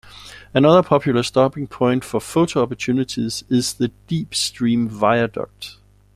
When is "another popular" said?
0.51-1.21